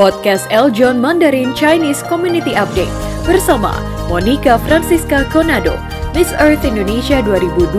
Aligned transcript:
podcast 0.00 0.48
Eljon 0.48 0.96
Mandarin 0.96 1.52
Chinese 1.52 2.00
Community 2.08 2.56
Update 2.56 2.88
bersama 3.28 3.76
Monica 4.08 4.56
Francisca 4.64 5.28
Conado, 5.28 5.76
Miss 6.16 6.32
Earth 6.40 6.64
Indonesia 6.64 7.20
2020. 7.20 7.76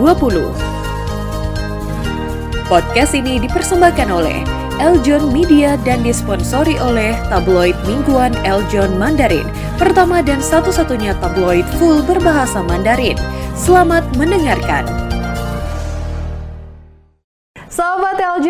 Podcast 2.70 3.18
ini 3.18 3.42
dipersembahkan 3.42 4.06
oleh 4.06 4.46
Eljon 4.78 5.34
Media 5.34 5.74
dan 5.82 6.06
disponsori 6.06 6.78
oleh 6.78 7.10
tabloid 7.26 7.74
mingguan 7.90 8.30
Eljon 8.46 8.94
Mandarin, 8.94 9.50
pertama 9.74 10.22
dan 10.22 10.38
satu-satunya 10.38 11.18
tabloid 11.18 11.66
full 11.82 12.06
berbahasa 12.06 12.62
Mandarin. 12.62 13.18
Selamat 13.58 14.06
mendengarkan. 14.14 15.01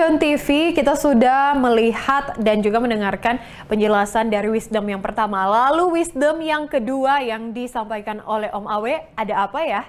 Eljon 0.03 0.19
TV, 0.19 0.75
kita 0.75 0.99
sudah 0.99 1.55
melihat 1.55 2.35
dan 2.43 2.59
juga 2.59 2.83
mendengarkan 2.83 3.39
penjelasan 3.71 4.35
dari 4.35 4.51
wisdom 4.51 4.83
yang 4.91 4.99
pertama. 4.99 5.47
Lalu 5.47 6.03
wisdom 6.03 6.43
yang 6.43 6.67
kedua 6.67 7.23
yang 7.23 7.55
disampaikan 7.55 8.19
oleh 8.27 8.51
Om 8.51 8.67
Awe, 8.67 9.15
ada 9.15 9.47
apa 9.47 9.63
ya? 9.63 9.87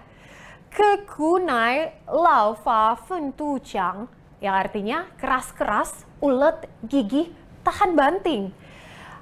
Kekunai 0.70 2.06
lau 2.06 2.54
fa 2.54 2.94
fen 2.94 3.34
tu 3.34 3.58
chang, 3.66 4.06
yang 4.38 4.54
artinya 4.54 5.10
keras-keras, 5.18 6.06
ulet, 6.22 6.62
gigih, 6.86 7.34
tahan 7.66 7.98
banting. 7.98 8.54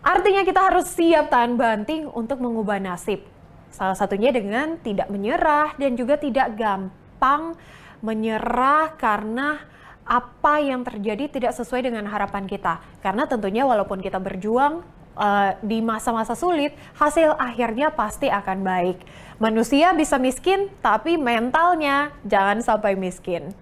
Artinya 0.03 0.43
kita 0.43 0.59
harus 0.59 0.91
siap 0.91 1.31
tahan 1.31 1.55
banting 1.55 2.03
untuk 2.12 2.43
mengubah 2.43 2.84
nasib. 2.84 3.23
Salah 3.71 3.95
satunya 3.95 4.35
dengan 4.35 4.76
tidak 4.84 5.07
menyerah 5.07 5.71
dan 5.79 5.95
juga 5.95 6.20
tidak 6.20 6.51
gampang 6.59 7.55
menyerah 8.03 8.91
karena 8.99 9.70
apa 10.05 10.59
yang 10.59 10.81
terjadi 10.81 11.29
tidak 11.29 11.53
sesuai 11.55 11.87
dengan 11.87 12.05
harapan 12.09 12.49
kita. 12.49 12.81
Karena 12.99 13.29
tentunya 13.29 13.63
walaupun 13.63 14.01
kita 14.01 14.17
berjuang 14.17 14.81
uh, 15.15 15.51
di 15.61 15.79
masa-masa 15.79 16.33
sulit, 16.33 16.73
hasil 16.98 17.37
akhirnya 17.37 17.93
pasti 17.93 18.27
akan 18.27 18.65
baik. 18.65 18.98
Manusia 19.41 19.93
bisa 19.98 20.21
miskin, 20.21 20.70
tapi 20.85 21.17
mentalnya 21.17 22.13
jangan 22.26 22.61
sampai 22.61 22.93
miskin. 22.93 23.53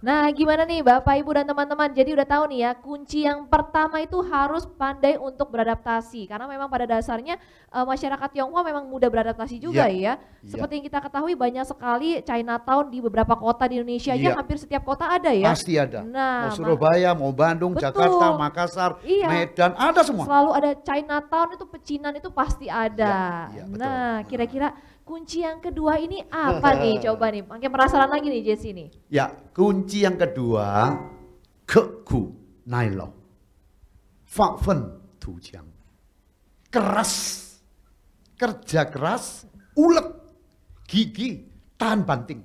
Nah, 0.00 0.32
gimana 0.32 0.64
nih 0.64 0.80
Bapak, 0.80 1.12
Ibu 1.20 1.30
dan 1.36 1.44
teman-teman? 1.44 1.92
Jadi 1.92 2.16
udah 2.16 2.24
tahu 2.24 2.44
nih 2.48 2.60
ya, 2.64 2.70
kunci 2.72 3.28
yang 3.28 3.44
pertama 3.44 4.00
itu 4.00 4.16
harus 4.24 4.64
pandai 4.64 5.20
untuk 5.20 5.52
beradaptasi. 5.52 6.24
Karena 6.24 6.48
memang 6.48 6.72
pada 6.72 6.88
dasarnya 6.88 7.36
uh, 7.68 7.84
masyarakat 7.84 8.28
Tionghoa 8.32 8.64
memang 8.64 8.88
mudah 8.88 9.12
beradaptasi 9.12 9.60
juga 9.60 9.92
ya. 9.92 10.16
ya. 10.16 10.48
Seperti 10.48 10.80
yang 10.80 10.84
kita 10.88 10.98
ketahui 11.04 11.36
banyak 11.36 11.68
sekali 11.68 12.24
Chinatown 12.24 12.88
di 12.88 12.98
beberapa 13.04 13.36
kota 13.36 13.68
di 13.68 13.76
Indonesia 13.76 14.16
ya. 14.16 14.40
hampir 14.40 14.56
setiap 14.56 14.88
kota 14.88 15.04
ada 15.04 15.36
ya. 15.36 15.52
Pasti 15.52 15.76
ada. 15.76 16.00
Nah, 16.00 16.48
mau 16.48 16.56
Surabaya, 16.56 17.12
mau 17.12 17.32
Bandung, 17.36 17.76
betul. 17.76 17.92
Jakarta, 17.92 18.26
Makassar, 18.40 18.90
iya. 19.04 19.28
Medan, 19.28 19.76
ada 19.76 20.00
semua. 20.00 20.24
Selalu 20.24 20.50
ada 20.56 20.70
Chinatown 20.80 21.48
itu 21.60 21.64
pecinan 21.68 22.12
itu 22.16 22.32
pasti 22.32 22.72
ada. 22.72 23.52
Ya, 23.52 23.62
ya, 23.62 23.64
nah, 23.68 24.24
kira-kira 24.24 24.72
kunci 25.02 25.42
yang 25.42 25.58
kedua 25.58 25.98
ini 25.98 26.22
apa 26.28 26.74
nih? 26.80 27.02
Coba 27.04 27.30
nih, 27.32 27.42
makin 27.44 27.68
penasaran 27.70 28.10
lagi 28.10 28.26
nih 28.30 28.42
Jesse 28.42 28.70
nih. 28.72 28.88
Ya, 29.10 29.30
kunci 29.50 30.02
yang 30.06 30.16
kedua 30.16 30.94
keku 31.64 32.34
nailo. 32.66 33.14
Fakfen 34.26 34.98
tujang. 35.18 35.66
Keras. 36.70 37.38
Kerja 38.40 38.88
keras, 38.88 39.44
ulet, 39.76 40.06
gigi, 40.88 41.44
tahan 41.76 42.08
banting. 42.08 42.40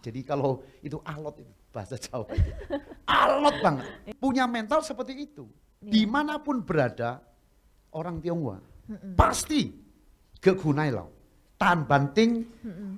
Jadi 0.00 0.24
kalau 0.24 0.64
itu 0.80 0.96
alot 1.04 1.36
itu 1.36 1.52
bahasa 1.68 2.00
Jawa. 2.00 2.24
alot 3.04 3.56
banget. 3.60 3.84
Punya 4.16 4.48
mental 4.48 4.80
seperti 4.80 5.28
itu. 5.28 5.44
Iya. 5.84 5.90
Di 5.92 6.02
mana 6.08 6.40
pun 6.40 6.64
berada 6.64 7.20
orang 7.92 8.24
Tionghoa. 8.24 8.56
Pasti 9.14 9.68
kegunai 10.42 10.90
lo. 10.90 11.06
Tahan 11.54 11.86
banting, 11.86 12.42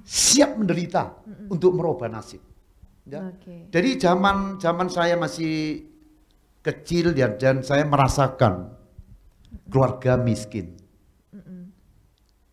siap 0.00 0.56
menderita 0.56 1.20
untuk 1.52 1.76
merubah 1.76 2.08
nasib. 2.08 2.40
Ya. 3.04 3.28
Okay. 3.36 3.68
Jadi 3.68 4.00
zaman 4.00 4.56
zaman 4.56 4.88
saya 4.88 5.20
masih 5.20 5.84
kecil 6.64 7.12
ya, 7.12 7.28
dan 7.36 7.60
saya 7.60 7.84
merasakan 7.84 8.72
keluarga 9.68 10.16
miskin. 10.16 10.80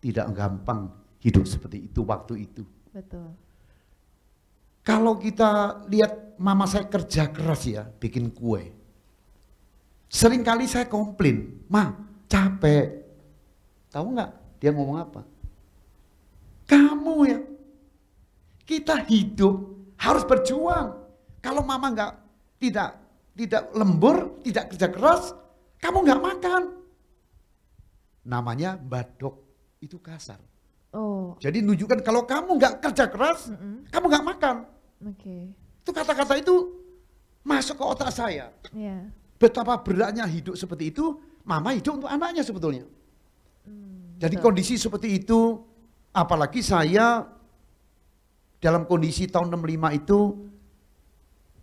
Tidak 0.04 0.28
gampang 0.36 0.92
hidup 1.24 1.48
seperti 1.48 1.88
itu 1.88 2.04
waktu 2.04 2.44
itu. 2.44 2.68
Betul. 2.92 3.32
Kalau 4.84 5.16
kita 5.16 5.86
lihat 5.88 6.36
mama 6.42 6.68
saya 6.68 6.90
kerja 6.90 7.32
keras 7.32 7.70
ya, 7.70 7.88
bikin 7.88 8.34
kue. 8.36 8.74
Seringkali 10.12 10.68
saya 10.68 10.92
komplain, 10.92 11.64
ma 11.72 11.96
capek. 12.28 13.00
Tahu 13.94 14.06
nggak? 14.12 14.41
Dia 14.62 14.70
ngomong 14.70 14.98
apa? 15.02 15.22
Kamu 16.70 17.16
ya, 17.26 17.42
kita 18.64 19.02
hidup 19.10 19.58
harus 19.98 20.24
berjuang. 20.24 21.02
Kalau 21.42 21.66
mama 21.66 21.90
nggak 21.90 22.14
tidak 22.62 23.02
tidak 23.34 23.74
lembur, 23.74 24.38
tidak 24.46 24.70
kerja 24.70 24.88
keras, 24.94 25.24
kamu 25.82 26.06
nggak 26.06 26.22
makan. 26.22 26.62
Namanya 28.22 28.78
badok 28.78 29.42
itu 29.82 29.98
kasar. 29.98 30.38
Oh. 30.94 31.34
Jadi 31.42 31.66
nunjukkan 31.66 32.06
kalau 32.06 32.30
kamu 32.30 32.62
nggak 32.62 32.86
kerja 32.86 33.10
keras, 33.10 33.50
mm 33.50 33.58
-hmm. 33.58 33.76
kamu 33.90 34.06
nggak 34.14 34.26
makan. 34.38 34.56
Oke. 35.10 35.18
Okay. 35.18 35.44
Itu 35.82 35.90
kata-kata 35.90 36.38
itu 36.38 36.56
masuk 37.42 37.82
ke 37.82 37.84
otak 37.84 38.14
saya. 38.14 38.54
Yeah. 38.70 39.10
Betapa 39.42 39.82
beratnya 39.82 40.30
hidup 40.30 40.54
seperti 40.54 40.94
itu, 40.94 41.18
mama 41.42 41.74
hidup 41.74 41.98
untuk 41.98 42.12
anaknya 42.14 42.46
sebetulnya. 42.46 42.86
Jadi 44.22 44.38
kondisi 44.38 44.78
seperti 44.78 45.18
itu, 45.18 45.58
apalagi 46.14 46.62
saya 46.62 47.26
dalam 48.62 48.86
kondisi 48.86 49.26
tahun 49.26 49.50
65 49.50 49.98
itu 49.98 50.20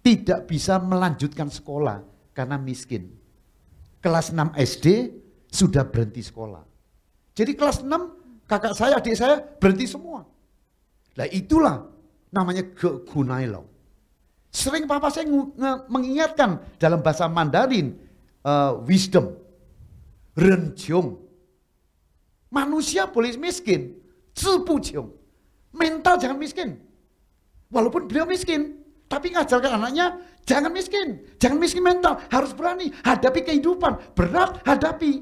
tidak 0.02 0.50
bisa 0.50 0.82
melanjutkan 0.82 1.46
sekolah 1.46 2.02
karena 2.34 2.58
miskin. 2.58 3.14
Kelas 4.02 4.34
6 4.34 4.58
SD 4.58 4.86
sudah 5.46 5.86
berhenti 5.86 6.18
sekolah. 6.18 6.66
Jadi 7.38 7.54
kelas 7.54 7.86
6 7.86 8.50
kakak 8.50 8.74
saya, 8.74 8.98
adik 8.98 9.14
saya 9.14 9.38
berhenti 9.38 9.86
semua. 9.86 10.26
Nah 11.14 11.26
itulah 11.30 11.86
namanya 12.34 12.66
lo. 13.46 13.70
Sering 14.50 14.90
papa 14.90 15.14
saya 15.14 15.30
mengingatkan 15.86 16.58
dalam 16.82 16.98
bahasa 17.04 17.30
Mandarin 17.30 17.94
uh, 18.42 18.82
wisdom, 18.82 19.36
renjong, 20.34 21.27
Manusia 22.48 23.04
boleh 23.04 23.36
miskin, 23.36 23.96
ciong. 24.32 25.08
Mental 25.76 26.16
jangan 26.16 26.38
miskin. 26.40 26.80
Walaupun 27.68 28.08
beliau 28.08 28.24
miskin, 28.24 28.80
tapi 29.08 29.32
ngajarkan 29.36 29.76
anaknya 29.76 30.16
jangan 30.48 30.72
miskin, 30.72 31.20
jangan 31.36 31.60
miskin 31.60 31.84
mental, 31.84 32.16
harus 32.32 32.56
berani 32.56 32.88
hadapi 33.04 33.44
kehidupan, 33.44 34.16
berat 34.16 34.64
hadapi. 34.64 35.20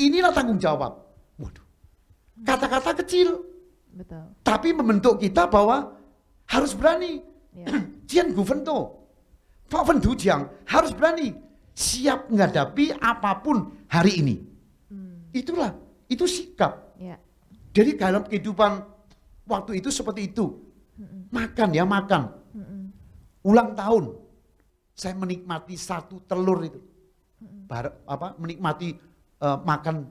Inilah 0.00 0.32
tanggung 0.32 0.56
jawab. 0.56 1.04
Waduh. 1.36 1.64
Kata-kata 2.42 2.96
kecil. 3.04 3.44
Betul. 3.94 4.26
Tapi 4.42 4.74
membentuk 4.74 5.20
kita 5.20 5.46
bahwa 5.46 5.94
harus 6.48 6.72
berani. 6.72 7.22
Ya. 7.54 7.70
Jian 8.08 8.34
Guvento, 8.34 9.04
Pak 9.70 9.86
Jiang 10.18 10.50
harus 10.66 10.90
berani 10.90 11.34
siap 11.74 12.30
menghadapi 12.30 12.94
apa 12.98 13.42
pun 13.42 13.86
hari 13.90 14.22
ini. 14.22 14.36
Hmm. 14.90 15.30
Itulah 15.34 15.83
itu 16.08 16.24
sikap. 16.28 16.94
Ya. 17.00 17.16
Jadi 17.74 17.98
dalam 17.98 18.22
kehidupan 18.22 18.86
waktu 19.48 19.82
itu 19.82 19.90
seperti 19.90 20.30
itu. 20.30 20.62
Mm-mm. 20.94 21.26
Makan 21.34 21.68
ya 21.74 21.82
makan. 21.82 22.30
Mm-mm. 22.54 22.82
Ulang 23.42 23.74
tahun. 23.74 24.14
Saya 24.94 25.18
menikmati 25.18 25.74
satu 25.74 26.22
telur 26.22 26.62
itu. 26.62 26.80
Bar, 27.66 27.90
apa 28.06 28.36
menikmati 28.38 28.94
uh, 29.42 29.58
makan 29.64 30.06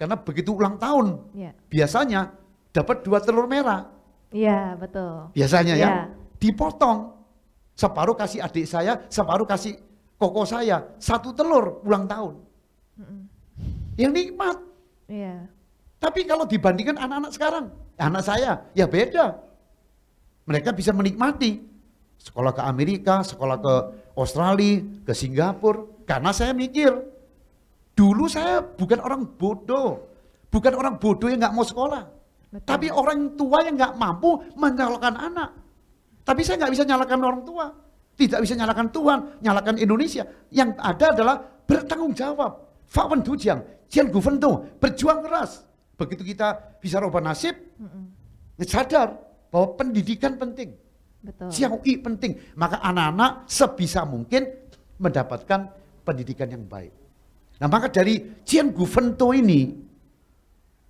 karena 0.00 0.16
begitu 0.16 0.56
ulang 0.56 0.80
tahun. 0.80 1.30
Ya. 1.36 1.52
Biasanya 1.68 2.32
dapat 2.72 3.04
dua 3.04 3.20
telur 3.20 3.44
merah. 3.44 3.86
Iya, 4.32 4.74
betul. 4.80 5.28
Biasanya 5.36 5.74
ya. 5.76 5.86
ya. 5.86 5.92
Dipotong. 6.40 7.20
Separuh 7.76 8.12
kasih 8.12 8.44
adik 8.44 8.68
saya, 8.68 9.08
separuh 9.08 9.48
kasih 9.48 9.76
koko 10.20 10.44
saya. 10.44 10.96
Satu 11.00 11.32
telur 11.36 11.80
ulang 11.84 12.08
tahun. 12.08 12.34
Mm-mm. 12.98 13.20
Yang 14.00 14.12
nikmat. 14.16 14.56
Iya. 15.10 15.50
Tapi 15.98 16.22
kalau 16.24 16.46
dibandingkan 16.46 16.96
anak-anak 16.96 17.32
sekarang, 17.34 17.64
anak 17.98 18.22
saya 18.22 18.70
ya 18.72 18.86
beda. 18.86 19.36
Mereka 20.46 20.72
bisa 20.72 20.94
menikmati 20.94 21.60
sekolah 22.16 22.54
ke 22.54 22.62
Amerika, 22.62 23.20
sekolah 23.26 23.58
ke 23.58 23.74
Australia, 24.16 24.80
ke 25.04 25.12
Singapura. 25.12 26.06
Karena 26.06 26.30
saya 26.30 26.54
mikir, 26.54 26.94
dulu 27.98 28.30
saya 28.30 28.62
bukan 28.62 29.02
orang 29.02 29.26
bodoh. 29.36 30.08
Bukan 30.50 30.72
orang 30.74 30.96
bodoh 30.96 31.28
yang 31.30 31.42
nggak 31.42 31.54
mau 31.54 31.66
sekolah. 31.66 32.02
Betul. 32.50 32.66
Tapi 32.66 32.86
orang 32.90 33.38
tua 33.38 33.62
yang 33.62 33.78
nggak 33.78 33.94
mampu 33.94 34.42
menyalahkan 34.58 35.14
anak. 35.14 35.50
Tapi 36.26 36.40
saya 36.42 36.64
nggak 36.64 36.72
bisa 36.74 36.84
nyalakan 36.86 37.20
orang 37.26 37.44
tua. 37.44 37.66
tidak 38.20 38.44
bisa 38.44 38.52
nyalakan 38.52 38.92
Tuhan, 38.92 39.18
nyalakan 39.40 39.80
Indonesia. 39.80 40.28
Yang 40.52 40.76
ada 40.76 41.06
adalah 41.16 41.36
bertanggung 41.64 42.12
jawab. 42.12 42.68
Fakwan 42.84 43.24
Dujang, 43.24 43.64
Jian 43.90 44.06
Guvento, 44.08 44.78
berjuang 44.78 45.26
keras. 45.26 45.66
Begitu 45.98 46.22
kita 46.32 46.78
bisa 46.78 47.02
rubah 47.02 47.20
nasib, 47.20 47.58
mm 47.76 47.88
-mm. 47.90 48.64
sadar 48.64 49.18
bahwa 49.50 49.74
pendidikan 49.74 50.38
penting. 50.38 50.78
Betul. 51.20 51.52
Siaui 51.52 52.00
penting. 52.00 52.38
Maka 52.56 52.80
anak-anak 52.80 53.50
sebisa 53.50 54.06
mungkin 54.08 54.46
mendapatkan 54.96 55.68
pendidikan 56.06 56.48
yang 56.48 56.64
baik. 56.64 56.94
Nah 57.60 57.68
maka 57.68 57.92
dari 57.92 58.40
Jian 58.46 58.72
Guvento 58.72 59.34
ini, 59.36 59.68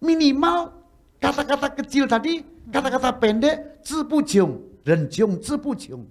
minimal 0.05 0.71
kata-kata 1.19 1.75
kecil 1.83 2.07
tadi, 2.07 2.45
kata-kata 2.71 3.11
pendek, 3.19 3.83
Zipujung, 3.83 4.85
Renjung, 4.87 5.43
Zipujung. 5.43 6.07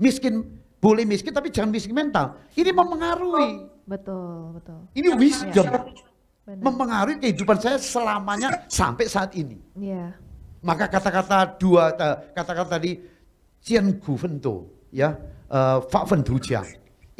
Miskin, 0.00 0.42
boleh 0.80 1.04
miskin 1.04 1.30
tapi 1.30 1.52
jangan 1.52 1.70
miskin 1.70 1.94
mental. 1.94 2.40
Ini 2.56 2.72
mempengaruhi 2.72 3.70
Betul, 3.90 4.54
betul. 4.54 4.80
Ini 4.94 5.08
wisdom. 5.18 5.66
Ya. 6.48 6.56
Mempengaruhi 6.56 7.16
kehidupan 7.20 7.62
saya 7.62 7.76
selamanya 7.78 8.66
sampai 8.66 9.06
saat 9.06 9.36
ini. 9.38 9.60
Iya. 9.76 10.16
Maka 10.60 10.90
kata-kata 10.90 11.56
dua 11.60 11.94
kata-kata 12.34 12.80
tadi 12.80 13.00
Cian 13.60 14.00
Gu 14.00 14.14
Fento 14.16 14.88
ya, 14.90 15.14
uh, 15.52 15.78
Fak 15.84 16.04
Fen 16.10 16.24
Jiang 16.24 16.66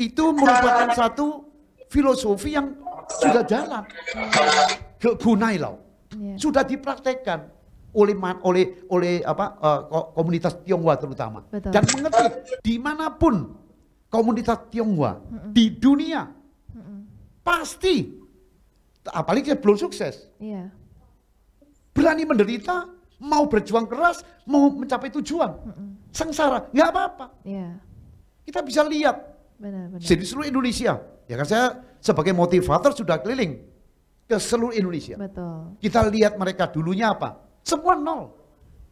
itu 0.00 0.24
merupakan 0.32 0.88
satu 0.96 1.44
filosofi 1.92 2.56
yang 2.56 2.72
sudah 3.20 3.44
jalan. 3.44 3.84
Ke 5.00 5.16
Gunai 5.16 5.60
loh. 5.60 5.76
Yeah. 6.16 6.36
Sudah 6.40 6.64
dipraktekkan 6.64 7.48
oleh 7.94 8.16
oleh 8.44 8.64
oleh 8.88 9.14
apa 9.24 9.56
uh, 9.60 10.10
komunitas 10.14 10.58
Tionghoa 10.62 10.94
terutama 10.94 11.42
Betul. 11.50 11.74
dan 11.74 11.82
mengerti 11.90 12.24
di 12.62 12.74
mana 12.78 13.10
pun 13.10 13.50
komunitas 14.06 14.70
Tionghoa 14.70 15.18
mm 15.18 15.26
-mm. 15.26 15.50
di 15.50 15.64
dunia 15.74 16.22
Pasti. 17.40 18.19
Apalagi 19.08 19.52
dia 19.52 19.56
belum 19.56 19.80
sukses. 19.80 20.28
Iya. 20.36 20.68
Berani 21.96 22.28
menderita, 22.28 22.88
mau 23.20 23.48
berjuang 23.48 23.88
keras, 23.88 24.24
mau 24.44 24.68
mencapai 24.72 25.08
tujuan. 25.20 25.50
Mm 25.64 25.72
-mm. 25.72 25.90
Sengsara, 26.12 26.68
nggak 26.72 26.88
apa-apa. 26.90 27.26
Iya. 27.46 27.80
Kita 28.44 28.60
bisa 28.60 28.84
lihat. 28.84 29.16
Benar, 29.60 29.92
benar. 29.94 30.00
Jadi 30.00 30.24
seluruh 30.24 30.48
Indonesia. 30.48 31.00
Ya 31.30 31.34
kan 31.38 31.46
saya 31.46 31.66
sebagai 32.02 32.34
motivator 32.34 32.90
sudah 32.96 33.20
keliling 33.22 33.60
ke 34.26 34.36
seluruh 34.40 34.74
Indonesia. 34.74 35.14
Betul. 35.14 35.78
Kita 35.78 36.06
lihat 36.10 36.34
mereka 36.40 36.66
dulunya 36.70 37.14
apa? 37.14 37.38
Semua 37.62 37.94
nol. 37.94 38.34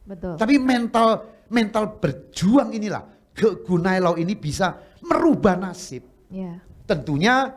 Betul. 0.07 0.35
Tapi 0.39 0.55
mental 0.61 1.43
mental 1.49 1.99
berjuang 1.99 2.73
inilah 2.73 3.05
ke 3.33 3.65
Gunailau 3.65 4.19
ini 4.19 4.35
bisa 4.35 4.77
merubah 5.05 5.55
nasib. 5.57 6.05
Yeah. 6.29 6.61
Tentunya 6.85 7.55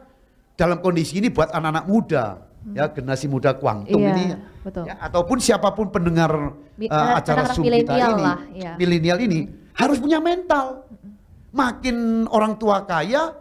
dalam 0.62 0.78
kondisi 0.78 1.18
ini 1.18 1.34
buat 1.34 1.50
anak-anak 1.50 1.86
muda 1.90 2.38
hmm. 2.38 2.78
ya 2.78 2.86
generasi 2.94 3.26
muda 3.26 3.58
Kuangtung 3.58 3.98
iya, 3.98 4.14
ini 4.14 4.26
betul. 4.62 4.86
Ya, 4.86 4.94
ataupun 5.02 5.42
siapa 5.42 5.74
pun 5.74 5.90
pendengar 5.90 6.54
uh, 6.54 7.18
acara 7.18 7.50
Zoom 7.50 7.66
kita 7.66 7.98
ini 7.98 8.26
ya. 8.62 8.78
milenial 8.78 9.18
ini 9.26 9.50
harus 9.74 9.98
punya 9.98 10.22
mental 10.22 10.86
makin 11.50 12.30
orang 12.30 12.62
tua 12.62 12.86
kaya 12.86 13.34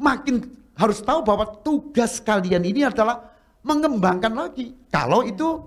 makin 0.00 0.48
harus 0.72 1.04
tahu 1.04 1.20
bahwa 1.20 1.44
tugas 1.60 2.16
kalian 2.24 2.64
ini 2.64 2.88
adalah 2.88 3.28
mengembangkan 3.60 4.32
lagi 4.32 4.72
kalau 4.88 5.20
itu 5.20 5.60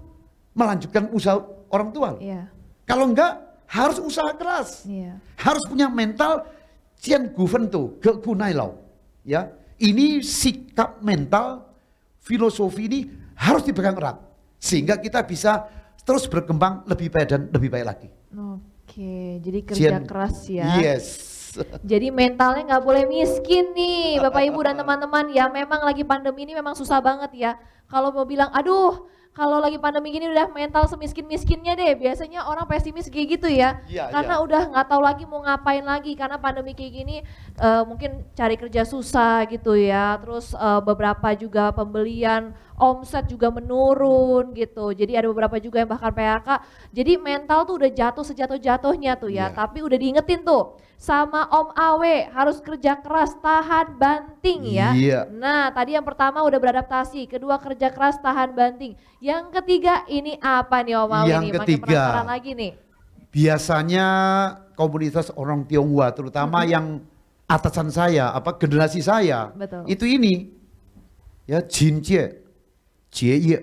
melanjutkan 0.57 1.13
usaha 1.13 1.37
orang 1.69 1.93
tua 1.93 2.17
iya. 2.17 2.49
kalau 2.89 3.13
enggak 3.13 3.37
harus 3.69 4.01
usaha 4.01 4.33
keras 4.33 4.89
iya. 4.89 5.21
harus 5.37 5.61
punya 5.69 5.93
mental 5.93 6.41
Cian 6.97 7.29
Guven 7.37 7.69
tuh 7.69 8.01
ke 8.01 8.17
Gunailau 8.17 8.81
ya 9.21 9.60
ini 9.81 10.21
sikap 10.21 11.01
mental, 11.01 11.65
filosofi 12.21 12.85
ini 12.85 12.99
harus 13.33 13.65
dipegang 13.65 13.97
erat. 13.97 14.21
Sehingga 14.61 15.01
kita 15.01 15.25
bisa 15.25 15.65
terus 16.05 16.29
berkembang 16.29 16.85
lebih 16.85 17.09
baik 17.09 17.27
dan 17.27 17.41
lebih 17.49 17.73
baik 17.73 17.85
lagi. 17.85 18.09
Oke, 18.31 19.41
jadi 19.41 19.59
kerja 19.65 19.89
Jian, 19.97 20.03
keras 20.05 20.45
ya. 20.45 20.77
Yes. 20.77 21.05
Jadi 21.91 22.15
mentalnya 22.15 22.63
nggak 22.63 22.83
boleh 22.87 23.03
miskin 23.03 23.75
nih 23.75 24.23
Bapak 24.23 24.39
Ibu 24.39 24.59
dan 24.63 24.79
teman-teman 24.79 25.27
ya 25.35 25.51
memang 25.51 25.83
lagi 25.83 26.07
pandemi 26.07 26.47
ini 26.47 26.55
memang 26.55 26.79
susah 26.79 27.03
banget 27.03 27.27
ya. 27.35 27.51
Kalau 27.91 28.15
mau 28.15 28.23
bilang 28.23 28.47
aduh 28.55 29.03
kalau 29.31 29.63
lagi 29.63 29.79
pandemi 29.79 30.11
gini 30.11 30.27
udah 30.27 30.51
mental 30.51 30.83
semiskin-miskinnya 30.91 31.79
deh. 31.79 31.95
Biasanya 31.95 32.51
orang 32.51 32.67
pesimis 32.67 33.07
kayak 33.07 33.39
gitu 33.39 33.47
ya. 33.47 33.79
ya 33.87 34.11
karena 34.11 34.35
ya. 34.35 34.43
udah 34.43 34.61
nggak 34.75 34.87
tahu 34.91 35.01
lagi 35.01 35.23
mau 35.23 35.39
ngapain 35.39 35.87
lagi 35.87 36.11
karena 36.19 36.35
pandemi 36.35 36.75
kayak 36.75 36.91
gini 36.91 37.17
uh, 37.55 37.87
mungkin 37.87 38.27
cari 38.35 38.59
kerja 38.59 38.83
susah 38.83 39.47
gitu 39.47 39.79
ya. 39.79 40.19
Terus 40.19 40.51
uh, 40.51 40.83
beberapa 40.83 41.31
juga 41.39 41.71
pembelian 41.71 42.51
omset 42.75 43.31
juga 43.31 43.47
menurun 43.47 44.51
gitu. 44.51 44.91
Jadi 44.91 45.15
ada 45.15 45.31
beberapa 45.31 45.55
juga 45.63 45.79
yang 45.79 45.87
bahkan 45.95 46.11
PHK. 46.11 46.49
Jadi 46.91 47.11
mental 47.15 47.63
tuh 47.63 47.79
udah 47.79 47.91
jatuh 47.91 48.27
sejatuh-jatuhnya 48.27 49.15
tuh 49.15 49.31
ya. 49.31 49.47
ya. 49.47 49.55
Tapi 49.55 49.79
udah 49.79 49.95
diingetin 49.95 50.43
tuh 50.43 50.75
sama 51.01 51.49
Om 51.49 51.73
Awe 51.73 52.29
harus 52.29 52.61
kerja 52.61 52.93
keras, 53.01 53.33
tahan 53.41 53.97
banting 53.97 54.69
ya. 54.69 54.93
Iya. 54.93 55.19
Nah, 55.33 55.73
tadi 55.73 55.97
yang 55.97 56.05
pertama 56.05 56.45
udah 56.45 56.61
beradaptasi, 56.61 57.25
kedua 57.25 57.57
kerja 57.57 57.89
keras, 57.89 58.21
tahan 58.21 58.53
banting. 58.53 58.93
Yang 59.17 59.49
ketiga 59.49 60.05
ini 60.05 60.37
apa 60.37 60.85
nih 60.85 61.01
Om 61.01 61.09
Awe 61.09 61.25
yang 61.25 61.41
nih? 61.41 61.51
Ketiga, 61.57 61.81
Makin 61.81 61.89
penasaran 61.89 62.29
lagi 62.29 62.51
nih. 62.53 62.71
Biasanya 63.33 64.07
komunitas 64.77 65.33
orang 65.33 65.65
Tionghoa 65.65 66.13
terutama 66.13 66.61
hmm. 66.61 66.69
yang 66.69 66.85
atasan 67.49 67.89
saya, 67.89 68.29
apa 68.37 68.61
generasi 68.61 69.01
saya, 69.01 69.49
Betul. 69.57 69.89
itu 69.89 70.05
ini 70.05 70.53
ya 71.49 71.65
jinjie, 71.65 72.45
jie. 73.09 73.57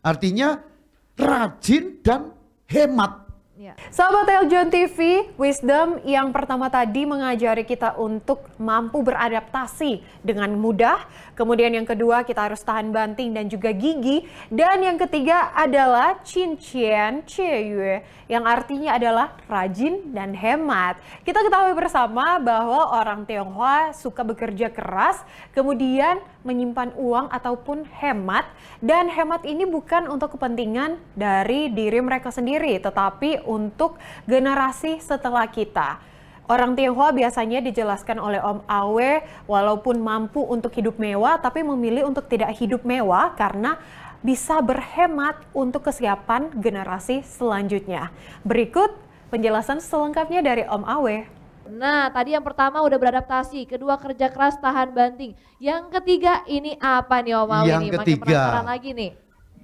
Artinya 0.00 0.64
rajin 1.12 2.00
dan 2.00 2.32
hemat 2.72 3.22
Ya. 3.62 3.78
Sahabat 3.94 4.26
Eljon 4.26 4.74
TV, 4.74 5.30
wisdom 5.38 6.02
yang 6.02 6.34
pertama 6.34 6.66
tadi 6.66 7.06
mengajari 7.06 7.62
kita 7.62 7.94
untuk 7.94 8.42
mampu 8.58 9.06
beradaptasi 9.06 10.02
dengan 10.18 10.50
mudah. 10.58 10.98
Kemudian 11.38 11.70
yang 11.70 11.86
kedua 11.86 12.26
kita 12.26 12.50
harus 12.50 12.58
tahan 12.66 12.90
banting 12.90 13.30
dan 13.30 13.46
juga 13.46 13.70
gigi. 13.70 14.26
Dan 14.50 14.82
yang 14.82 14.98
ketiga 14.98 15.54
adalah 15.54 16.18
Chin 16.26 16.58
Qian 16.58 17.22
Yue 17.38 18.02
yang 18.32 18.48
artinya 18.48 18.96
adalah 18.96 19.36
rajin 19.44 20.08
dan 20.16 20.32
hemat. 20.32 20.96
Kita 21.20 21.44
ketahui 21.44 21.76
bersama 21.76 22.40
bahwa 22.40 22.96
orang 22.96 23.28
Tionghoa 23.28 23.92
suka 23.92 24.24
bekerja 24.24 24.72
keras, 24.72 25.20
kemudian 25.52 26.16
menyimpan 26.40 26.96
uang 26.96 27.28
ataupun 27.28 27.84
hemat. 28.00 28.48
Dan 28.80 29.12
hemat 29.12 29.44
ini 29.44 29.68
bukan 29.68 30.08
untuk 30.08 30.40
kepentingan 30.40 30.96
dari 31.12 31.68
diri 31.76 32.00
mereka 32.00 32.32
sendiri, 32.32 32.80
tetapi 32.80 33.44
untuk 33.52 34.00
generasi 34.24 34.96
setelah 35.04 35.44
kita. 35.44 36.00
Orang 36.48 36.74
Tionghoa 36.74 37.14
biasanya 37.14 37.62
dijelaskan 37.62 38.18
oleh 38.18 38.40
Om 38.42 38.66
Awe 38.66 39.22
walaupun 39.46 40.02
mampu 40.02 40.42
untuk 40.42 40.74
hidup 40.74 40.98
mewah 40.98 41.38
tapi 41.38 41.62
memilih 41.62 42.08
untuk 42.08 42.26
tidak 42.26 42.56
hidup 42.58 42.82
mewah 42.82 43.30
karena 43.38 43.78
bisa 44.24 44.58
berhemat 44.62 45.38
untuk 45.54 45.86
kesiapan 45.86 46.50
generasi 46.58 47.22
selanjutnya. 47.26 48.10
Berikut 48.42 48.90
penjelasan 49.30 49.82
selengkapnya 49.82 50.40
dari 50.42 50.62
Om 50.66 50.82
Awe. 50.86 51.26
Nah, 51.72 52.10
tadi 52.10 52.34
yang 52.34 52.42
pertama 52.42 52.82
udah 52.82 52.98
beradaptasi, 52.98 53.64
kedua 53.64 53.96
kerja 53.96 54.28
keras 54.28 54.58
tahan 54.58 54.90
banting. 54.92 55.32
Yang 55.62 55.94
ketiga 55.94 56.42
ini 56.50 56.74
apa 56.82 57.22
nih 57.22 57.38
Om 57.38 57.50
Awe 57.50 57.70
yang 57.70 57.82
nih? 57.86 57.90
Ketiga, 57.96 58.60
lagi 58.66 58.90
nih. 58.92 59.10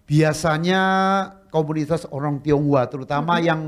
Biasanya 0.09 0.83
komunitas 1.49 2.05
orang 2.13 2.41
Tionghoa 2.41 2.87
terutama 2.89 3.41
hmm. 3.41 3.45
yang 3.45 3.61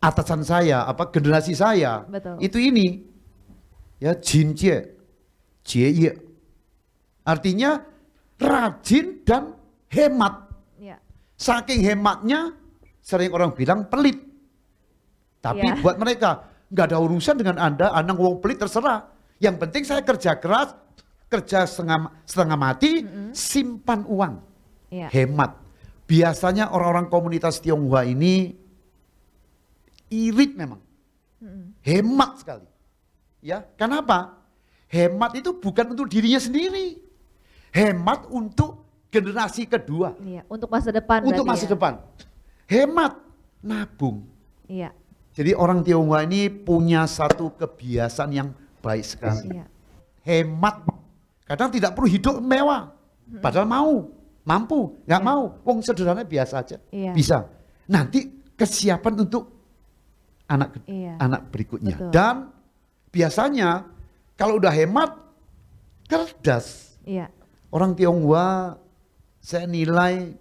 atasan 0.00 0.42
saya, 0.46 0.86
apa 0.86 1.10
generasi 1.10 1.56
saya, 1.56 2.04
Betul. 2.06 2.38
itu 2.38 2.58
ini 2.60 2.86
ya 3.98 4.14
jinjie, 4.16 4.94
jie. 5.66 6.12
Artinya 7.26 7.82
rajin 8.38 9.26
dan 9.26 9.56
hemat. 9.90 10.46
Ya. 10.78 11.02
Saking 11.34 11.82
hematnya 11.82 12.54
sering 13.02 13.34
orang 13.34 13.50
bilang 13.50 13.88
pelit. 13.90 14.22
Tapi 15.42 15.66
ya. 15.66 15.74
buat 15.82 15.98
mereka 15.98 16.46
nggak 16.70 16.86
ada 16.94 16.98
urusan 17.02 17.34
dengan 17.38 17.56
Anda, 17.58 17.90
Anda 17.90 18.14
ngomong 18.14 18.38
pelit 18.38 18.62
terserah. 18.62 19.10
Yang 19.42 19.56
penting 19.66 19.82
saya 19.84 20.02
kerja 20.06 20.38
keras, 20.38 20.72
kerja 21.26 21.66
setengah, 21.66 22.24
setengah 22.24 22.58
mati, 22.58 23.02
mm 23.02 23.08
-hmm. 23.10 23.30
simpan 23.34 24.00
uang. 24.06 24.34
Ya. 24.86 25.10
Hemat. 25.10 25.65
Biasanya 26.06 26.70
orang-orang 26.70 27.10
komunitas 27.10 27.58
Tionghoa 27.58 28.06
ini 28.06 28.54
irit 30.10 30.54
memang. 30.54 30.78
Hemat 31.82 32.42
sekali. 32.42 32.66
Ya, 33.42 33.62
kenapa? 33.78 34.42
Hemat 34.86 35.38
itu 35.38 35.54
bukan 35.54 35.94
untuk 35.94 36.06
dirinya 36.06 36.38
sendiri. 36.38 36.98
Hemat 37.74 38.30
untuk 38.30 38.86
generasi 39.10 39.66
kedua. 39.66 40.14
Iya, 40.22 40.42
untuk 40.46 40.70
masa 40.70 40.90
depan. 40.94 41.26
Untuk 41.26 41.46
masa 41.46 41.66
ya. 41.66 41.70
depan. 41.74 41.92
Hemat, 42.66 43.18
nabung. 43.62 44.26
Iya. 44.66 44.90
Jadi 45.36 45.52
orang 45.52 45.84
Tionghoa 45.84 46.24
ini 46.24 46.48
punya 46.48 47.04
satu 47.04 47.52
kebiasaan 47.54 48.30
yang 48.32 48.48
baik 48.80 49.04
sekali. 49.04 49.52
Iya. 49.52 49.66
Hemat. 50.26 50.86
Kadang 51.46 51.70
tidak 51.70 51.94
perlu 51.94 52.08
hidup 52.10 52.42
mewah. 52.42 52.90
Padahal 53.42 53.66
mau, 53.66 54.10
mampu, 54.46 55.02
nggak 55.04 55.20
iya. 55.20 55.26
mau. 55.26 55.42
Wong 55.66 55.82
sederhana 55.82 56.22
biasa 56.22 56.54
aja. 56.62 56.78
Iya. 56.94 57.12
Bisa. 57.12 57.44
Nanti 57.90 58.46
kesiapan 58.54 59.14
untuk 59.26 59.44
anak 60.46 60.86
iya. 60.86 61.18
anak 61.18 61.50
berikutnya. 61.50 61.98
Betul. 61.98 62.10
Dan 62.14 62.36
biasanya 63.10 63.84
kalau 64.38 64.62
udah 64.62 64.72
hemat 64.72 65.10
cerdas. 66.06 66.96
Iya. 67.02 67.28
Orang 67.74 67.98
Tionghoa 67.98 68.78
saya 69.42 69.66
nilai 69.66 70.34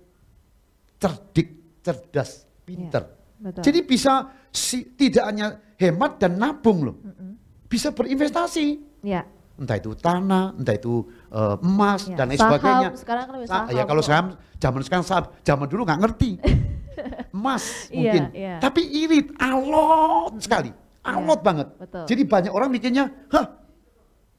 cerdik, 1.01 1.81
cerdas, 1.81 2.45
pinter. 2.63 3.03
Iya. 3.41 3.61
Jadi 3.61 3.79
bisa 3.85 4.31
si, 4.49 4.95
tidak 4.95 5.25
hanya 5.29 5.47
hemat 5.77 6.17
dan 6.17 6.39
nabung 6.39 6.87
loh, 6.87 6.97
mm 6.97 7.13
-mm. 7.13 7.31
bisa 7.67 7.91
berinvestasi. 7.91 8.65
Ya. 9.05 9.27
Entah 9.55 9.77
itu 9.77 9.93
tanah, 9.95 10.57
entah 10.57 10.75
itu 10.75 11.05
uh, 11.35 11.55
emas 11.59 12.07
ya. 12.07 12.15
dan 12.15 12.31
lain 12.31 12.39
sebagainya. 12.39 12.89
Sekarang 12.95 13.25
kan 13.27 13.35
saham. 13.43 13.75
Ya 13.75 13.83
kalau 13.83 14.01
sekarang 14.01 14.27
zaman 14.57 14.81
sekarang 14.87 15.05
saham, 15.05 15.25
zaman 15.43 15.67
dulu 15.67 15.83
nggak 15.83 15.99
ngerti. 16.01 16.31
emas 17.35 17.91
iya, 17.91 17.99
mungkin, 17.99 18.23
yeah, 18.31 18.55
yeah. 18.55 18.59
tapi 18.63 18.81
irit, 18.87 19.35
alot 19.35 20.39
sekali, 20.39 20.71
iya, 20.71 21.11
alot 21.11 21.35
yeah, 21.35 21.43
banget. 21.43 21.67
Betul. 21.75 22.05
Jadi 22.07 22.21
banyak 22.23 22.51
orang 22.55 22.69
mikirnya, 22.71 23.05
hah, 23.35 23.45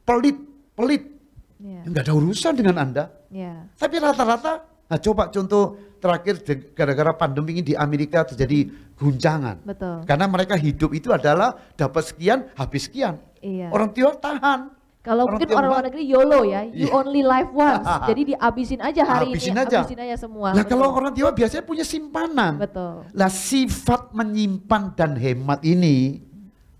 pelit, 0.08 0.40
pelit. 0.72 1.04
Yeah. 1.60 1.84
Nggak 1.84 2.02
ada 2.08 2.12
urusan 2.16 2.52
dengan 2.56 2.76
anda. 2.80 3.04
Yeah. 3.28 3.68
Tapi 3.76 4.00
rata-rata, 4.00 4.64
nah 4.88 4.98
coba 4.98 5.28
contoh 5.28 5.76
terakhir 6.00 6.40
gara-gara 6.72 7.12
pandemi 7.12 7.60
ini 7.60 7.62
di 7.72 7.74
Amerika 7.76 8.24
terjadi 8.24 8.72
guncangan. 8.96 9.68
Betul. 9.68 10.08
Karena 10.08 10.26
mereka 10.28 10.56
hidup 10.56 10.96
itu 10.96 11.12
adalah 11.12 11.52
dapat 11.76 12.02
sekian, 12.08 12.48
habis 12.56 12.88
sekian. 12.88 13.20
Iya. 13.44 13.68
Orang 13.68 13.92
Tiongkok 13.92 14.24
tahan. 14.24 14.75
Kalau 15.06 15.22
mungkin 15.30 15.46
orang 15.54 15.70
luar 15.70 15.84
negeri 15.86 16.02
YOLO 16.02 16.40
ya, 16.42 16.66
you 16.66 16.90
yeah. 16.90 16.98
only 16.98 17.22
live 17.22 17.54
once. 17.54 17.86
Jadi 18.10 18.34
dihabisin 18.34 18.82
aja 18.82 19.02
hari 19.06 19.30
habisin 19.30 19.54
ini, 19.54 19.62
aja. 19.62 19.78
habisin 19.86 20.00
aja 20.02 20.16
semua. 20.18 20.50
Nah 20.50 20.66
kalau 20.66 20.90
orang 20.90 21.14
Tiongkok 21.14 21.38
biasanya 21.38 21.62
punya 21.62 21.86
simpanan. 21.86 22.58
Betul. 22.58 23.06
Lah 23.14 23.30
sifat 23.30 24.10
menyimpan 24.10 24.98
dan 24.98 25.14
hemat 25.14 25.62
ini 25.62 26.26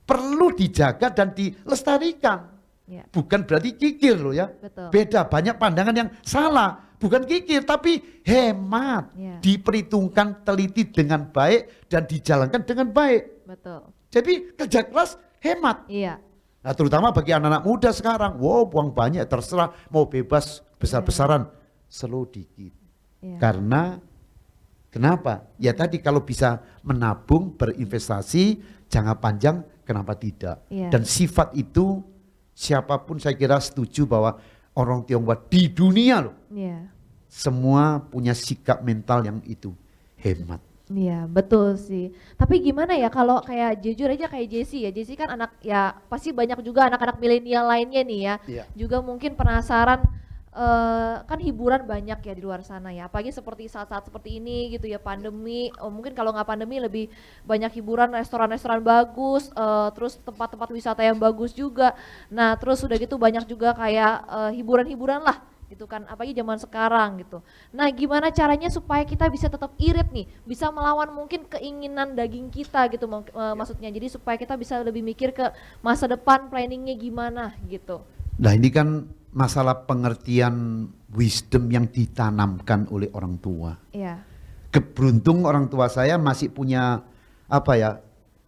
perlu 0.02 0.50
dijaga 0.50 1.14
dan 1.14 1.38
dilestarikan. 1.38 2.50
Ya. 2.90 3.06
Bukan 3.06 3.46
berarti 3.46 3.78
kikir 3.78 4.18
loh 4.18 4.34
ya. 4.34 4.50
Betul. 4.50 4.90
Beda 4.90 5.22
banyak 5.30 5.54
pandangan 5.54 5.94
yang 5.94 6.10
salah 6.26 6.98
bukan 6.98 7.22
kikir 7.22 7.62
tapi 7.62 8.02
hemat. 8.26 9.14
Yeah. 9.14 9.38
Diperhitungkan 9.38 10.42
teliti 10.42 10.90
dengan 10.90 11.30
baik 11.30 11.86
dan 11.86 12.10
dijalankan 12.10 12.66
dengan 12.66 12.90
baik. 12.90 13.46
Betul. 13.46 13.86
Jadi 14.10 14.50
kerja 14.58 14.82
keras 14.82 15.14
hemat. 15.38 15.86
Iya. 15.86 16.18
Nah, 16.66 16.74
terutama 16.74 17.14
bagi 17.14 17.30
anak-anak 17.30 17.62
muda 17.62 17.94
sekarang, 17.94 18.42
wow, 18.42 18.66
uang 18.66 18.90
banyak 18.90 19.22
terserah 19.30 19.70
mau 19.86 20.10
bebas 20.10 20.66
besar-besaran, 20.82 21.46
yeah. 21.46 21.86
slow 21.86 22.26
dikit. 22.26 22.74
Yeah. 23.22 23.38
Karena 23.38 24.02
kenapa? 24.90 25.46
Ya 25.62 25.70
tadi 25.78 26.02
kalau 26.02 26.26
bisa 26.26 26.58
menabung, 26.82 27.54
berinvestasi, 27.54 28.58
jangka 28.90 29.14
panjang, 29.22 29.62
kenapa 29.86 30.18
tidak? 30.18 30.66
Yeah. 30.66 30.90
Dan 30.90 31.06
sifat 31.06 31.54
itu 31.54 32.02
siapa 32.50 32.98
pun 33.06 33.22
saya 33.22 33.38
kira 33.38 33.62
setuju 33.62 34.10
bahwa 34.10 34.34
orang 34.74 35.06
Tionghoa 35.06 35.38
di 35.46 35.70
dunia 35.70 36.18
loh. 36.18 36.34
Yeah. 36.50 36.90
Semua 37.30 38.02
punya 38.02 38.34
sikap 38.34 38.82
mental 38.82 39.22
yang 39.22 39.38
itu 39.46 39.70
hemat. 40.18 40.58
Iya 40.86 41.26
betul 41.26 41.74
sih. 41.74 42.14
Tapi 42.38 42.62
gimana 42.62 42.94
ya 42.94 43.10
kalau 43.10 43.42
kayak 43.42 43.82
jujur 43.82 44.06
aja 44.06 44.30
kayak 44.30 44.46
Jesse 44.46 44.86
ya. 44.86 44.94
Jesse 44.94 45.18
kan 45.18 45.34
anak 45.34 45.58
ya 45.58 45.98
pasti 46.06 46.30
banyak 46.30 46.62
juga 46.62 46.86
anak-anak 46.86 47.18
milenial 47.18 47.66
lainnya 47.66 48.06
nih 48.06 48.20
ya. 48.22 48.34
Yeah. 48.46 48.66
Juga 48.78 49.02
mungkin 49.02 49.34
penasaran 49.34 50.06
uh, 50.54 51.26
kan 51.26 51.42
hiburan 51.42 51.90
banyak 51.90 52.22
ya 52.22 52.32
di 52.38 52.42
luar 52.42 52.62
sana 52.62 52.94
ya. 52.94 53.10
Apalagi 53.10 53.34
seperti 53.34 53.66
saat-saat 53.66 54.06
seperti 54.06 54.38
ini 54.38 54.78
gitu 54.78 54.86
ya 54.86 55.02
pandemi. 55.02 55.74
Oh, 55.82 55.90
mungkin 55.90 56.14
kalau 56.14 56.30
nggak 56.30 56.46
pandemi 56.46 56.78
lebih 56.78 57.10
banyak 57.42 57.82
hiburan 57.82 58.14
restoran-restoran 58.14 58.78
bagus, 58.78 59.50
uh, 59.58 59.90
terus 59.90 60.22
tempat-tempat 60.22 60.70
wisata 60.70 61.02
yang 61.02 61.18
bagus 61.18 61.50
juga. 61.50 61.98
Nah 62.30 62.54
terus 62.54 62.78
udah 62.86 62.94
gitu 62.94 63.18
banyak 63.18 63.42
juga 63.50 63.74
kayak 63.74 64.22
uh, 64.30 64.50
hiburan-hiburan 64.54 65.26
lah 65.26 65.55
gitu 65.66 65.84
kan 65.90 66.06
apalagi 66.06 66.34
zaman 66.34 66.58
sekarang 66.58 67.10
gitu 67.22 67.38
nah 67.74 67.90
gimana 67.90 68.30
caranya 68.30 68.70
supaya 68.70 69.02
kita 69.02 69.26
bisa 69.26 69.50
tetap 69.50 69.74
irit 69.78 70.06
nih 70.14 70.26
bisa 70.46 70.70
melawan 70.70 71.10
mungkin 71.10 71.46
keinginan 71.50 72.14
daging 72.14 72.50
kita 72.50 72.86
gitu 72.90 73.06
ya. 73.06 73.54
maksudnya 73.54 73.90
jadi 73.90 74.06
supaya 74.06 74.38
kita 74.38 74.54
bisa 74.54 74.78
lebih 74.82 75.02
mikir 75.02 75.34
ke 75.34 75.50
masa 75.82 76.06
depan 76.06 76.46
planningnya 76.46 76.94
gimana 76.94 77.54
gitu 77.66 78.02
nah 78.38 78.54
ini 78.54 78.70
kan 78.70 79.08
masalah 79.36 79.84
pengertian 79.84 80.88
wisdom 81.12 81.68
yang 81.68 81.92
ditanamkan 81.92 82.88
oleh 82.88 83.12
orang 83.12 83.36
tua. 83.36 83.76
Iya. 83.92 84.24
Keberuntung 84.72 85.44
orang 85.44 85.68
tua 85.68 85.92
saya 85.92 86.16
masih 86.16 86.48
punya 86.48 87.04
apa 87.46 87.72
ya 87.76 88.00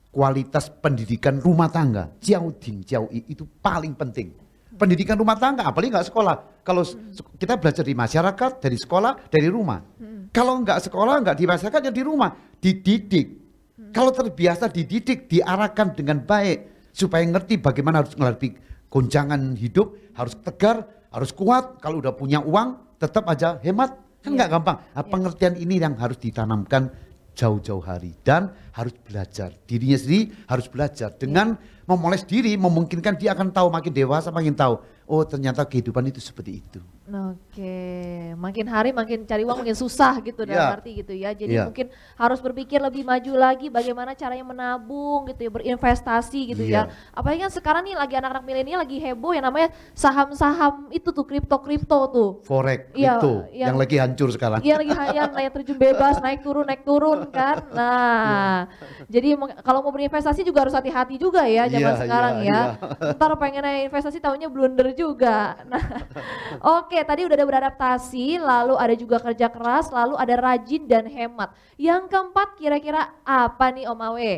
kualitas 0.08 0.72
pendidikan 0.72 1.44
rumah 1.44 1.68
tangga. 1.68 2.16
Jauh 2.24 2.56
ding, 2.56 2.80
jauh 2.88 3.12
itu 3.12 3.44
paling 3.60 3.92
penting. 3.92 4.32
Pendidikan 4.78 5.18
rumah 5.18 5.34
tangga, 5.34 5.66
apalagi 5.66 5.90
nggak 5.90 6.08
sekolah. 6.08 6.62
Kalau 6.62 6.86
hmm. 6.86 7.36
kita 7.36 7.58
belajar 7.58 7.82
di 7.82 7.94
masyarakat, 7.98 8.50
dari 8.62 8.78
sekolah, 8.78 9.28
dari 9.28 9.50
rumah. 9.50 9.82
Hmm. 9.98 10.30
Kalau 10.30 10.62
nggak 10.62 10.78
sekolah, 10.86 11.18
nggak 11.26 11.36
di 11.36 11.44
masyarakat, 11.50 11.80
ya 11.90 11.92
di 11.92 12.02
rumah, 12.06 12.30
dididik. 12.62 13.26
Hmm. 13.74 13.90
Kalau 13.90 14.14
terbiasa 14.14 14.70
dididik, 14.70 15.26
diarahkan 15.26 15.98
dengan 15.98 16.22
baik 16.22 16.90
supaya 16.94 17.26
ngerti 17.26 17.58
bagaimana 17.58 18.06
harus 18.06 18.14
menghadapi 18.14 18.48
goncangan 18.88 19.54
hidup 19.54 20.08
harus 20.18 20.34
tegar, 20.42 20.82
harus 21.14 21.30
kuat. 21.30 21.78
Kalau 21.78 22.02
udah 22.02 22.12
punya 22.18 22.42
uang, 22.42 22.98
tetap 22.98 23.30
aja 23.30 23.62
hemat. 23.62 23.94
Kan 24.18 24.34
nggak 24.34 24.50
yeah. 24.50 24.58
gampang. 24.58 24.76
Nah, 24.82 24.98
yeah. 24.98 25.06
Pengertian 25.06 25.54
ini 25.54 25.78
yang 25.78 25.94
harus 25.94 26.18
ditanamkan 26.18 26.90
jauh-jauh 27.38 27.86
hari 27.86 28.18
dan 28.26 28.50
harus 28.72 28.94
belajar 29.04 29.54
dirinya 29.64 29.98
sendiri 29.98 30.32
harus 30.48 30.66
belajar 30.68 31.12
dengan 31.14 31.56
memoles 31.88 32.24
diri 32.24 32.56
memungkinkan 32.56 33.16
dia 33.16 33.32
akan 33.32 33.48
tahu 33.52 33.68
makin 33.72 33.92
dewasa 33.92 34.28
makin 34.28 34.52
tahu 34.52 34.80
oh 35.08 35.24
ternyata 35.24 35.64
kehidupan 35.64 36.04
itu 36.12 36.20
seperti 36.20 36.60
itu. 36.60 36.80
Oke, 37.08 38.36
makin 38.36 38.68
hari 38.68 38.92
makin 38.92 39.24
cari 39.24 39.40
uang 39.40 39.64
makin 39.64 39.72
susah 39.72 40.20
gitu 40.20 40.44
dalam 40.44 40.60
yeah. 40.60 40.76
arti 40.76 40.90
gitu 41.00 41.16
ya. 41.16 41.32
Jadi 41.32 41.56
yeah. 41.56 41.64
mungkin 41.64 41.88
harus 42.20 42.36
berpikir 42.44 42.84
lebih 42.84 43.00
maju 43.00 43.32
lagi 43.32 43.72
bagaimana 43.72 44.12
caranya 44.12 44.44
menabung 44.44 45.24
gitu 45.32 45.48
ya, 45.48 45.50
berinvestasi 45.50 46.52
gitu 46.52 46.68
yeah. 46.68 46.92
ya. 46.92 47.16
Apalagi 47.16 47.48
kan 47.48 47.52
sekarang 47.56 47.82
nih 47.88 47.96
lagi 47.96 48.14
anak-anak 48.20 48.44
milenial 48.44 48.84
lagi 48.84 49.00
heboh 49.00 49.32
yang 49.32 49.48
namanya 49.48 49.72
saham-saham 49.96 50.92
itu 50.92 51.08
tuh 51.08 51.24
kripto-kripto 51.24 51.98
tuh. 52.12 52.30
Forex 52.44 52.92
iya, 52.92 53.16
itu 53.16 53.32
yang, 53.56 53.72
yang 53.72 53.76
lagi 53.80 53.96
hancur 53.96 54.28
sekarang. 54.28 54.60
Iya 54.60 54.74
lagi 54.76 54.92
yang 55.16 55.32
naik 55.32 55.50
terjun 55.56 55.78
bebas, 55.80 56.20
naik 56.20 56.44
turun, 56.44 56.68
naik 56.68 56.84
turun 56.84 57.24
kan. 57.32 57.56
Nah, 57.78 57.86
yeah. 57.86 58.57
Jadi 59.06 59.36
kalau 59.62 59.84
mau 59.84 59.92
berinvestasi 59.92 60.42
juga 60.42 60.66
harus 60.66 60.74
hati-hati 60.74 61.20
juga 61.20 61.44
ya 61.44 61.68
zaman 61.68 61.94
yeah, 61.94 62.00
sekarang 62.00 62.34
yeah, 62.42 62.46
ya. 62.48 62.60
Yeah. 63.04 63.14
Ntar 63.18 63.32
pengen 63.36 63.64
investasi 63.90 64.18
tahunya 64.18 64.48
blunder 64.48 64.90
juga. 64.96 65.60
Nah, 65.68 65.82
oke 66.78 66.90
okay, 66.90 67.02
tadi 67.04 67.28
udah 67.28 67.36
ada 67.36 67.46
beradaptasi, 67.46 68.40
lalu 68.40 68.74
ada 68.74 68.94
juga 68.96 69.16
kerja 69.22 69.46
keras, 69.52 69.90
lalu 69.92 70.14
ada 70.18 70.34
rajin 70.38 70.82
dan 70.88 71.04
hemat. 71.06 71.52
Yang 71.78 72.10
keempat 72.10 72.58
kira-kira 72.58 73.14
apa 73.22 73.70
nih 73.70 73.86
Om 73.86 74.00
Awe? 74.02 74.32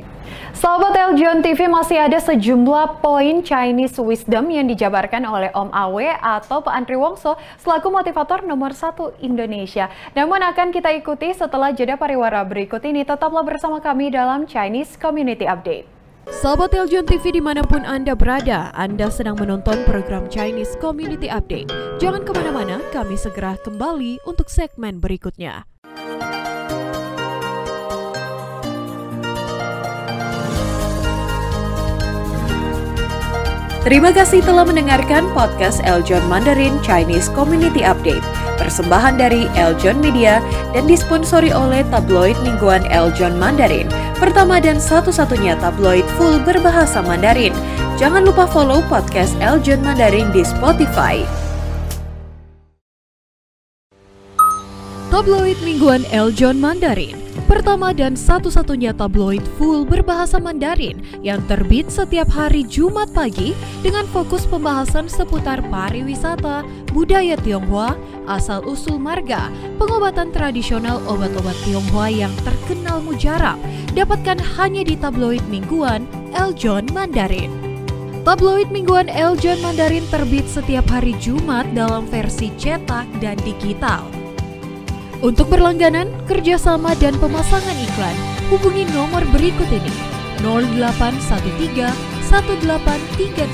Sobat 0.52 0.92
Eljon 0.92 1.40
TV 1.40 1.72
masih 1.72 1.96
ada 1.96 2.20
sejumlah 2.20 3.00
poin 3.00 3.40
Chinese 3.40 3.96
wisdom 3.96 4.52
yang 4.52 4.68
dijabarkan 4.68 5.24
oleh 5.24 5.48
Om 5.56 5.72
Awe 5.72 6.20
atau 6.20 6.60
Pak 6.60 6.74
Andri 6.74 7.00
Wongso 7.00 7.40
selaku 7.56 7.88
motivator 7.88 8.44
nomor 8.44 8.76
satu 8.76 9.16
Indonesia. 9.24 9.88
Namun 10.12 10.42
akan 10.42 10.68
kita 10.68 10.92
ikuti 10.92 11.32
setelah 11.32 11.72
jeda 11.72 11.96
pariwara 11.96 12.44
berikut 12.44 12.84
ini. 12.84 13.08
Tetaplah 13.08 13.40
bersama 13.40 13.80
kami 13.80 14.09
dalam 14.10 14.44
Chinese 14.44 14.98
Community 14.98 15.46
Update. 15.46 15.86
Sahabat 16.30 16.70
Eljon 16.76 17.08
TV 17.08 17.34
di 17.34 17.42
mana 17.42 17.64
pun 17.66 17.82
Anda 17.82 18.14
berada, 18.14 18.70
Anda 18.78 19.10
sedang 19.10 19.34
menonton 19.40 19.82
program 19.82 20.30
Chinese 20.30 20.78
Community 20.78 21.26
Update. 21.26 21.70
Jangan 21.98 22.22
ke 22.22 22.30
mana-mana, 22.30 22.78
kami 22.94 23.18
segera 23.18 23.58
kembali 23.58 24.22
untuk 24.28 24.46
segmen 24.46 25.02
berikutnya. 25.02 25.66
Terima 33.80 34.12
kasih 34.12 34.44
telah 34.44 34.68
mendengarkan 34.68 35.32
podcast 35.32 35.80
Eljon 35.88 36.20
Mandarin 36.28 36.76
Chinese 36.84 37.32
Community 37.32 37.80
Update. 37.80 38.39
Persembahan 38.60 39.16
dari 39.16 39.48
Eljon 39.56 40.04
Media 40.04 40.44
dan 40.76 40.84
disponsori 40.84 41.48
oleh 41.48 41.80
tabloid 41.88 42.36
mingguan 42.44 42.84
Eljon 42.92 43.40
Mandarin. 43.40 43.88
Pertama 44.20 44.60
dan 44.60 44.76
satu-satunya 44.76 45.56
tabloid 45.64 46.04
full 46.20 46.36
berbahasa 46.44 47.00
Mandarin. 47.00 47.56
Jangan 47.96 48.28
lupa 48.28 48.44
follow 48.44 48.84
podcast 48.92 49.32
Eljon 49.40 49.80
Mandarin 49.80 50.28
di 50.36 50.44
Spotify. 50.44 51.24
Tabloid 55.08 55.56
mingguan 55.64 56.04
Eljon 56.12 56.60
Mandarin 56.60 57.29
pertama 57.46 57.94
dan 57.94 58.18
satu-satunya 58.18 58.90
tabloid 58.90 59.44
full 59.54 59.86
berbahasa 59.86 60.36
Mandarin 60.42 61.00
yang 61.24 61.40
terbit 61.46 61.88
setiap 61.88 62.26
hari 62.26 62.66
Jumat 62.66 63.08
pagi 63.16 63.56
dengan 63.80 64.04
fokus 64.10 64.44
pembahasan 64.44 65.06
seputar 65.06 65.64
pariwisata, 65.70 66.66
budaya 66.90 67.38
Tionghoa, 67.38 67.94
asal-usul 68.26 68.98
marga, 68.98 69.48
pengobatan 69.78 70.34
tradisional 70.34 70.98
obat-obat 71.06 71.56
Tionghoa 71.64 72.10
yang 72.10 72.34
terkenal 72.44 72.98
mujarab, 73.00 73.56
dapatkan 73.96 74.42
hanya 74.60 74.82
di 74.82 74.98
tabloid 74.98 75.44
mingguan 75.46 76.04
El 76.36 76.52
John 76.52 76.84
Mandarin. 76.90 77.52
Tabloid 78.20 78.68
mingguan 78.68 79.08
El 79.08 79.40
John 79.40 79.56
Mandarin 79.64 80.04
terbit 80.12 80.44
setiap 80.44 80.84
hari 80.92 81.16
Jumat 81.16 81.64
dalam 81.72 82.04
versi 82.04 82.52
cetak 82.60 83.08
dan 83.24 83.40
digital. 83.48 84.19
Untuk 85.20 85.52
berlangganan, 85.52 86.08
kerjasama 86.24 86.96
dan 86.96 87.12
pemasangan 87.20 87.76
iklan, 87.76 88.16
hubungi 88.48 88.88
nomor 88.96 89.20
berikut 89.36 89.68
ini 89.68 89.92
0813 90.40 91.92
1838 92.24 93.52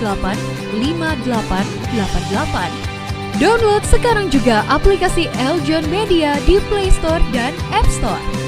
5888. 0.78 3.42
Download 3.42 3.82
sekarang 3.82 4.30
juga 4.30 4.62
aplikasi 4.70 5.26
Eljon 5.42 5.82
Media 5.90 6.38
di 6.46 6.62
Play 6.70 6.86
Store 6.94 7.18
dan 7.34 7.50
App 7.74 7.90
Store. 7.90 8.45